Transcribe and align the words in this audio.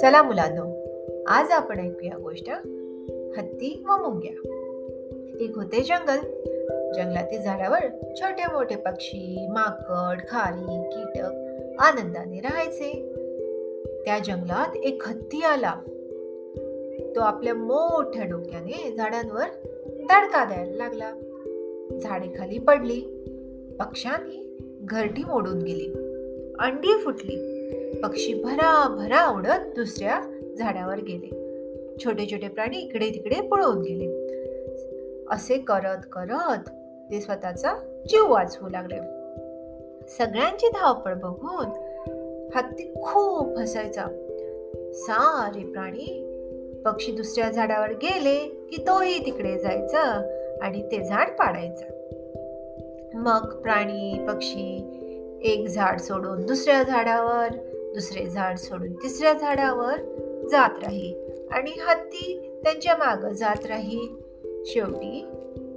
चला 0.00 0.22
मुलांनो 0.22 0.62
आज 1.26 1.50
आपण 1.50 1.80
ऐकूया 1.80 2.18
गोष्ट 2.18 2.50
हत्ती 3.38 3.84
व 3.88 3.90
मुंग्या. 3.90 4.32
एक 5.40 5.56
होते 5.56 5.80
जंगल. 5.80 6.18
जंगलातील 6.92 7.42
झाडावर 7.42 8.12
छोटे 8.20 8.42
मोठे 8.52 8.76
पक्षी 8.76 9.46
माकड 9.50 10.28
खारी 10.28 10.82
कीटक 10.92 11.24
आनंदाने 11.78 12.40
राहायचे. 12.40 13.12
त्या 14.04 14.18
जंगलात 14.18 14.76
एक 14.76 15.02
हत्ती 15.06 15.42
आला. 15.42 15.74
तो 17.16 17.20
आपल्या 17.20 17.54
मोठ्या 17.54 18.24
डोक्याने 18.24 18.94
झाडांवर 18.96 19.46
तडका 19.86 20.44
द्यायला 20.44 20.76
लागला. 20.76 21.12
झाडे 22.02 22.38
खाली 22.38 22.58
पडली. 22.58 23.00
पक्ष्यांनी 23.80 24.58
घरटी 24.80 25.24
मोडून 25.24 25.58
गेली. 25.58 25.92
अंडी 26.58 26.98
फुटली. 27.04 27.59
पक्षी 28.02 28.34
भरा 28.34 28.88
भरा 28.88 29.30
उडत 29.30 29.74
दुसऱ्या 29.74 30.20
झाडावर 30.58 30.98
गेले. 30.98 31.50
छोटे 32.04 32.26
छोटे 32.30 32.48
प्राणी 32.48 32.78
इकडे 32.78 33.10
तिकडे 33.10 33.40
पळून 33.40 33.78
गेले. 33.78 34.30
असे 35.30 35.58
करत 35.58 35.98
करत 36.12 36.70
ते 37.10 37.20
स्वतःचा 37.20 37.74
जीव 38.08 38.32
वाचवू 38.32 38.68
लागले. 38.68 38.96
सगळ्यांची 40.08 40.68
धावपळ 40.68 41.14
बघून 41.14 41.66
हत्ती 42.54 42.94
खूप 42.94 43.58
हसायचा. 43.58 44.04
सारे 44.92 45.64
प्राणी 45.64 46.26
पक्षी 46.84 47.12
दुसऱ्या 47.12 47.50
झाडावर 47.50 47.90
गेले 47.90 48.66
की 48.70 48.82
तोही 48.86 49.26
तिकडे 49.26 49.58
जायचा 49.58 50.36
आणि 50.62 50.82
ते 50.82 51.02
झाड 51.04 51.28
पाडायचं. 51.28 51.84
मग 53.14 53.60
प्राणी 53.60 54.26
पक्षी 54.28 54.96
एक 55.42 55.66
झाड 55.66 55.98
सोडून 55.98 56.46
दुसऱ्या 56.46 56.82
झाडावर 56.82 57.69
दुसरे 57.94 58.26
झाड 58.26 58.56
सोडून 58.56 58.92
तिसऱ्या 58.92 59.32
झाडावर 59.32 59.96
जात 60.50 60.70
राही. 60.82 61.14
आणि 61.50 61.70
हत्ती 61.80 62.52
त्यांच्या 62.62 62.96
माग 62.96 63.32
जात 63.32 63.66
राही. 63.66 64.08
शेवटी 64.66 65.26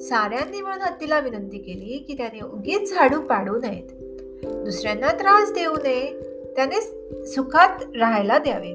साऱ्यांनी 0.00 0.60
म्हणून 0.60 0.80
हत्तीला 0.80 1.20
विनंती 1.20 1.58
केली 1.58 2.04
की 2.08 2.14
त्याने 2.14 2.44
उगीच 2.44 2.94
झाडू 2.94 3.20
पाडू 3.20 3.58
नयेत. 3.58 3.88
दुसऱ्यांना 4.46 5.12
त्रास 5.12 5.52
देऊ 5.52 5.74
नये 5.82 6.20
त्याने 6.56 6.80
सुखात 7.26 7.82
राहायला 7.96 8.38
द्यावे. 8.38 8.70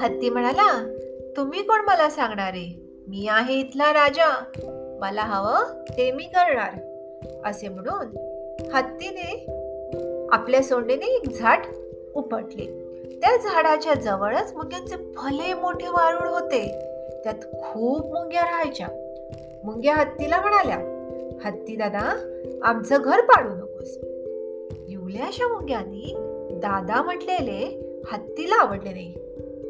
हत्ती 0.00 0.30
म्हणाला 0.30 0.96
तुम्ही 1.36 1.62
कोण 1.62 1.80
मला 1.80 2.10
सांगणारे? 2.10 2.90
मी 3.08 3.26
आहे 3.30 3.54
इथला 3.54 3.92
राजा. 3.92 4.44
मला 5.00 5.22
हवं 5.22 5.84
ते 5.90 6.12
मी 6.12 6.22
करणार. 6.22 6.70
असे 7.44 7.68
म्हणून 7.68 8.06
हत्तीने 8.74 9.46
आपल्या 10.32 10.62
सोंडेने 10.62 11.06
एक 11.06 11.30
झाड 11.30 11.58
उपटले. 12.14 12.84
त्या 13.22 13.36
झाडाच्या 13.36 13.94
जवळच 13.94 14.52
मुंग्यांचे 14.56 14.96
भले 14.96 15.54
मोठे 15.54 15.88
वारुळ 15.88 16.28
होते. 16.28 16.70
त्यात 17.24 17.34
खूप 17.34 18.14
मुंग्या 18.14 18.42
राहायच्या. 18.42 18.86
मुंग्या 19.64 19.94
हत्तीला 19.94 20.40
म्हणाल्या 20.40 20.76
हत्ती 21.44 21.76
दादा 21.76 22.30
आमचं 22.62 22.96
घर 23.04 23.20
पाडू 23.20 23.48
नकोस. 23.48 23.98
युल्याशा 24.88 25.48
मुंग्यांनी 25.48 26.14
दादा 26.52 27.02
म्हटलेले 27.02 27.80
हत्तीला 28.12 28.54
आवडले 28.54 28.90
नाही. 28.90 29.14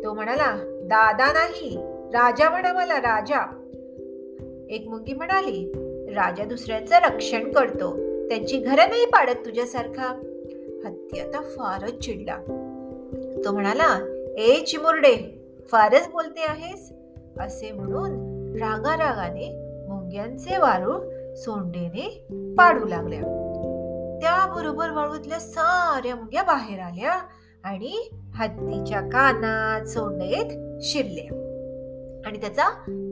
तो 0.05 0.15
म्हणाला 0.15 0.57
दादा 0.65 1.33
नाही 1.33 1.77
राजा 1.89 2.51
म्हणा 2.51 2.73
मला 2.73 2.99
राजा. 2.99 3.41
एक 4.71 4.89
मुंगी 4.89 5.13
म्हणाली 5.13 5.73
राजा 6.15 6.45
दुसऱ्याचं 6.45 6.97
रक्षण 6.97 7.53
करतो. 7.53 7.97
त्यांची 8.29 8.59
घरं 8.59 8.89
नाही 8.89 9.07
पाडत 9.07 9.45
तुझ्यासारखा. 9.45 10.34
हत्ती 10.85 11.21
आता 11.21 11.41
फारच 11.41 11.99
चिडला. 11.99 12.37
तो 13.45 13.53
म्हणाला 13.53 13.99
ए 14.39 14.61
चिमुरडे 14.61 15.41
फारच 15.73 16.09
बोलते 16.09 16.45
आहेस? 16.49 16.93
असे 17.41 17.73
म्हणून 17.73 18.11
रागारागाने 18.57 19.51
मुंग्यांचे 19.89 20.57
वारूळ 20.57 20.99
सोंडेने 21.35 22.27
पाडू 22.59 22.87
लागल्या. 22.87 23.21
त्याबरोबर 24.23 24.91
वाळूतल्या 24.91 25.41
साऱ्या 25.41 26.17
मुंग्या 26.17 26.43
बाहेर 26.43 26.81
आल्या 26.81 27.13
आणि 27.65 28.11
हत्तीच्या 28.35 29.01
कानात 29.01 29.87
सोंडेत 29.87 30.81
शिरले 30.83 31.27
आणि 32.27 32.41
त्याचा 32.41 32.69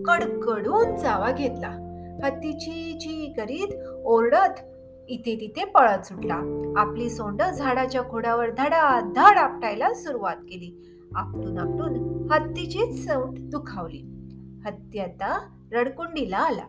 कडकडून 0.06 0.96
चावा 0.96 1.30
घेतला. 1.30 1.78
हत्तीची 2.24 2.98
ची 3.00 3.32
करीत 3.36 3.88
ओरडत 4.04 4.60
इथे 5.08 5.36
तिथे 5.40 5.64
पळत 5.64 6.06
सुटला. 6.06 6.34
आपली 6.76 7.10
सोंड 7.10 7.42
झाडाच्या 7.42 8.02
खोडावर 8.10 8.50
धडा 8.50 9.00
धड 9.00 9.38
आपटायला 9.38 9.94
सुरुवात 9.94 10.36
केली. 10.36 10.98
आपटून 11.14 11.58
आपटून 11.58 11.94
हत्तीची 12.32 12.92
सोंड 12.92 13.38
दुखावली. 13.38 14.02
हत्ती 14.64 14.98
आता 14.98 15.48
रडकुंडीला 15.72 16.36
आला. 16.36 16.64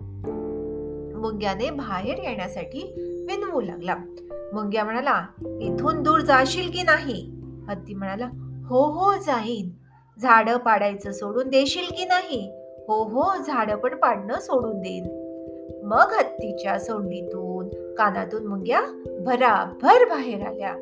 मुंग्याने 1.20 1.70
बाहेर 1.70 2.18
येण्यासाठी 2.24 2.94
विनवू 3.30 3.62
लागला. 3.62 3.96
मुंग्या 4.54 4.84
म्हणाला 4.84 5.26
इथून 5.62 6.04
दूर 6.04 6.20
जाशील 6.20 6.72
की 6.72 6.84
नाही? 6.84 7.42
हत्ती 7.70 7.94
म्हणाला 7.94 8.26
हो 8.70 8.86
हो 8.86 9.14
जाईन. 9.14 9.70
झाड 10.22 10.50
पाडायचं 10.50 11.12
सोडून 11.12 11.48
देशील 11.48 11.96
की 11.98 12.06
नाही? 12.06 12.52
हो 12.88 13.04
हो 13.04 13.44
झाड 13.44 13.72
पण 13.72 13.96
पाडणं 13.96 14.40
सोडून 14.40 14.82
देईन. 14.82 15.22
मग 15.84 16.14
हत्तीच्या 16.20 16.80
सोंडीतून 16.80 17.94
कानातून 17.94 18.46
मुंग्या 18.46 18.82
भराभर 19.22 20.06
बाहेर 20.06 20.48
आल्या. 20.48 20.76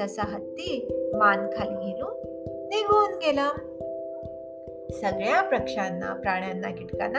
तसा 0.00 0.22
हत्ती 0.22 0.88
मान 1.14 1.46
खाली 1.46 1.92
घेऊन 1.92 2.20
निघून 2.44 3.18
गेला. 3.18 3.48
सगळ्या 4.92 5.42
पक्ष्यांना 5.42 6.14
प्राण्यांना 6.14 6.70
कीटकांना 6.70 7.18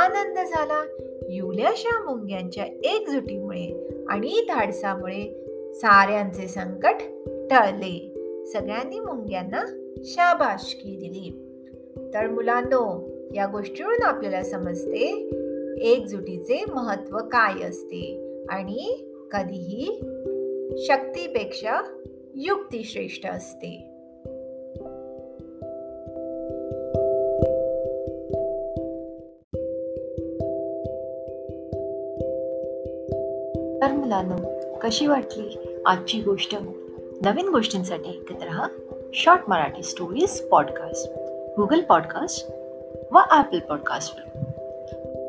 आनंद 0.00 0.38
झाला. 0.38 0.86
युल्याशा 1.28 2.04
मुंग्यांच्या 2.04 2.64
एकजुटीमुळे 2.64 3.88
आणि 4.08 4.46
धाडसामुळे 4.48 5.46
साऱ्यांचे 5.74 6.48
संकट 6.48 6.94
टळले. 7.50 8.12
सगळ्यांनी 8.46 9.00
मुंग्यांना 9.00 9.92
शाबाशकी 10.04 10.96
दिली. 10.96 11.42
तर 12.14 12.30
मुलांनो 12.30 13.08
या 13.34 13.46
गोष्टीवरून 13.46 14.02
आपल्याला 14.02 14.42
समजते 14.42 15.30
एकजुटीचे 15.80 16.64
महत्त्व 16.74 17.18
काय 17.18 17.68
असते? 17.68 18.32
आणि 18.48 19.10
कधीही 19.32 20.00
शक्तीपेक्षा 20.78 22.02
युक्ती 22.34 22.84
श्रेष्ठ 22.84 23.26
असते. 23.26 23.82
तर 33.80 33.92
मुलांनो 33.92 34.36
कशी 34.82 35.06
वाटली 35.06 35.58
आजची 35.86 36.20
गोष्ट? 36.20 36.56
नवीन 37.24 37.48
गोष्टींसाठी 37.48 38.08
ऐकत 38.08 38.42
राहा 38.42 38.68
short 39.14 39.40
Marathi 39.48 39.82
stories 39.82 40.40
podcast 40.40 41.12
Google 41.56 41.80
podcast 41.80 42.50
व 43.12 43.18
ॲपल 43.30 43.58
पॉडकास्टवर 43.58 44.35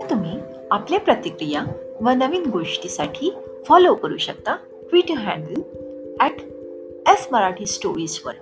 तुम्ही 0.10 0.40
आपल्या 0.72 1.00
प्रतिक्रिया 1.00 1.64
व 2.02 2.10
नवीन 2.10 2.50
गोष्टीसाठी 2.50 3.34
फॉलो 3.66 3.96
करू 3.96 4.18
शकता 4.18 4.56
Twitter 4.90 5.14
handle 5.14 5.62
at 6.20 6.42
S 7.10 7.28
Marathi 7.32 7.66
स्टोरीजवर 7.66 8.34